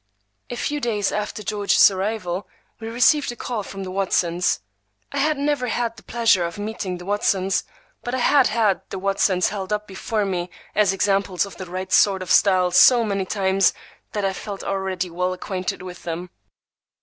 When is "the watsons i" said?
3.83-5.19